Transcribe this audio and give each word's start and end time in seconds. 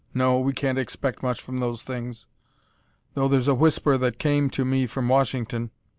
No, 0.15 0.39
we 0.39 0.51
can't 0.51 0.79
expect 0.79 1.21
much 1.21 1.43
from 1.43 1.59
those 1.59 1.83
things. 1.83 2.25
Though 3.13 3.27
there's 3.27 3.47
a 3.47 3.53
whisper 3.53 3.99
that 3.99 4.17
came 4.17 4.49
to 4.49 4.65
me 4.65 4.87
from 4.87 5.07
Washington. 5.07 5.69